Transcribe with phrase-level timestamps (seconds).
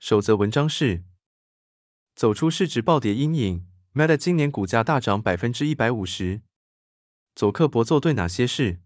[0.00, 1.04] 首则文章是：
[2.16, 6.40] 走出市值暴跌阴影，Meta 今年股价大涨百分之一百五十。
[7.34, 8.78] 佐克伯做对哪些事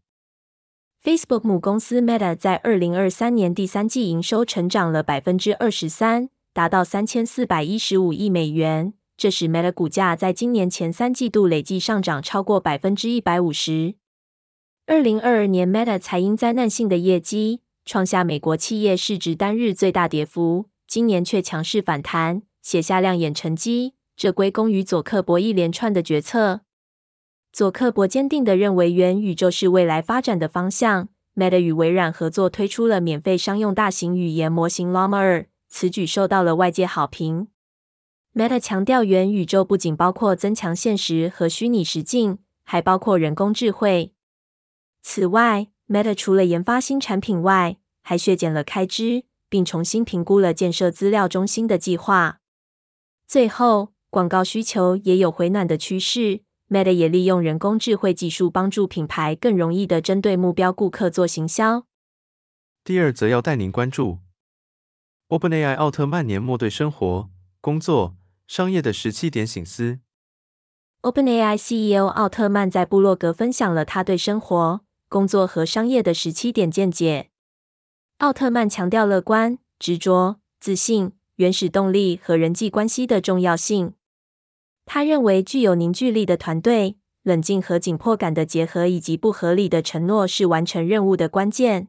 [1.05, 8.95] ？Facebook 母公司 Meta 在二零二三年第三季营收成长了百分之二十三，达到三千四百一十五亿美元。
[9.17, 13.95] 这使 Meta 股价在今年前三季度累计上涨超过百分之一百五十。
[14.87, 20.71] 二零二二年，Meta 才因灾难性的业绩，创下美国企业市值单日最大跌幅。
[20.87, 23.95] 今年却强势反弹，写下亮眼成绩。
[24.17, 26.61] 这归功于佐克伯一连串的决策。
[27.53, 31.09] 佐克伯坚定地认为元宇宙是未来发展的方向。
[31.35, 37.49] Meta 与微软合作推出了免费商用大型语言模型 Llama 2，此举受到了外界好评。
[38.33, 44.13] Meta 强调，元宇宙不仅包括增强现实和虚拟实境，还包括人工智慧。
[45.03, 52.41] 此外，Meta 除了研发新产品外，还削减了开支，并重新评估了建设资料中心的计划。
[53.27, 56.43] 最后，广告需求也有回暖的趋势。
[56.69, 61.87] Meta 也利用人工智慧技术，帮助品牌更容易的针对目标顾客做行销。
[62.83, 64.19] 第二则要带您关注
[65.29, 67.31] ：OpenAI 奥特曼年末对生活、
[67.61, 70.01] 工作、商业的十七点醒思。
[71.03, 74.81] OpenAI CEO 奥特曼在布洛格分享了他对生活。
[75.11, 77.31] 工作和商业的十七点见解。
[78.25, 83.93] 奥特曼强调乐观、执着、自信、原始动力和人际关系的重要性。
[84.87, 91.89] 他认为，具有凝聚力的团队、冷静和紧迫感的结合以及不合理的承诺是完成任务的关键。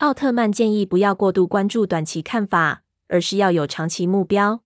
[0.00, 4.60] 奥特曼建议不要过度关注短期看法，而是要有长期目标。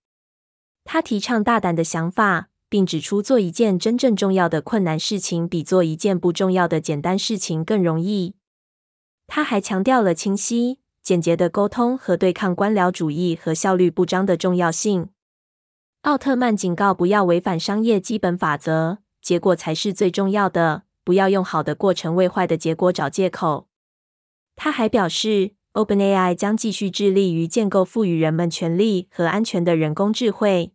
[0.83, 2.49] 他提倡大胆的想法。
[2.69, 8.35] 并指出，做一件真正重要的困难事情，比做一件不重要的简单事情更容易。
[9.27, 15.11] 他还强调了清晰、简洁的沟通和对抗官僚主义和效率不彰的重要性。
[16.03, 20.83] 奥特曼警告，不要违反商业基本法则，结果才是最重要的。
[21.03, 23.69] 不要用好的过程为坏的结果找借口。
[24.57, 30.73] 他还表示，OpenAI 将继续致力于建构赋予人们权力和安全的人工智慧。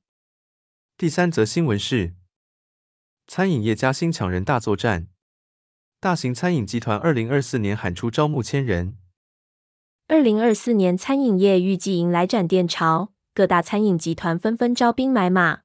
[0.97, 2.13] 第三则新闻是：
[3.25, 5.07] 餐饮业加薪抢人大作战，
[6.01, 8.95] 大型餐饮集团二零二四年喊出招募千人。
[10.07, 15.59] 二零二四年餐饮业预计迎来展店潮，各大餐饮集团纷纷招兵买马。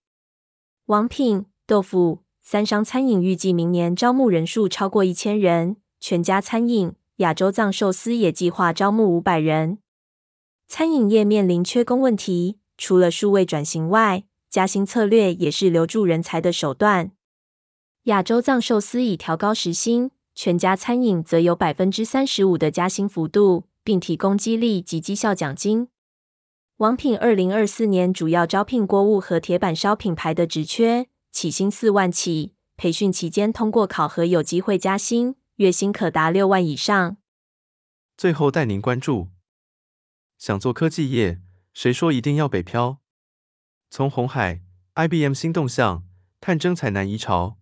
[0.86, 9.78] 王品、豆腐、三商餐饮预计明年招募人数超过一千人，全家餐饮、亚洲藏寿司也计划招募五百人。
[10.66, 17.12] 餐饮业面临缺工问题，除了数位转型外，加薪策略也是留住人才的手段。
[18.04, 25.88] 亚洲藏寿司已调高时薪，全家餐饮则有百分之三十五的加薪幅度，并提供激励及绩效奖金。
[26.78, 37.16] 王品二零二四年主要招聘锅物和铁板烧品牌的职缺，起薪四万起，培训期间通过考核有机会加薪，月薪可达六万以上。
[38.16, 39.28] 最后带您关注：
[40.36, 41.40] 想做科技业，
[41.72, 42.98] 谁说一定要北漂？
[43.88, 44.62] 从红海、
[44.94, 46.04] IBM 新动向，
[46.40, 47.58] 探征才南移潮。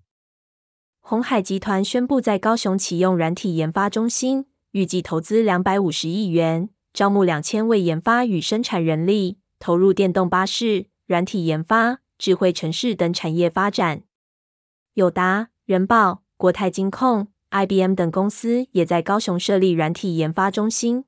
[1.13, 14.05] 鸿海集团宣布在高雄启用软体研发中心，预计投资两百五十亿元，招募两千位研发与生产人力，投入电动巴士、软体研发、智慧城市等产业发展。
[14.95, 21.05] 友达、人保、国泰金控、IBM 等公司也在高雄设立软体研发中心。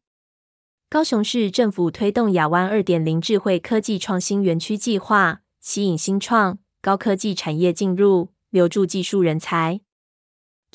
[0.90, 9.80] 高雄市政府推动亚湾二点零智慧科技创新园区计划，吸引新创高科技产业进入，留住技术人才。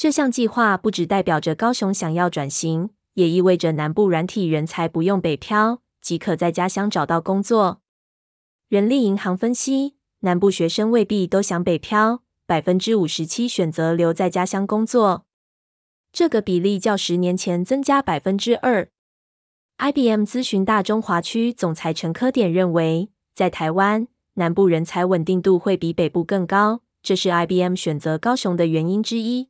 [0.02, 7.82] 这项计划不只代表着高雄想要转型，也意味着南部软体人才不用北漂，即可在家乡找到工作。
[8.70, 15.26] 人力银行分析，南部学生未必都想北漂，百分之五十七选择留在家乡工作，
[16.14, 18.88] 这个比例较十年前增加百分之二。
[19.80, 29.50] IBM 咨询大中华区总裁陈科典认为，在台湾南部人才稳定度会比北部更高，这是 IBM 选择高雄的原因之一。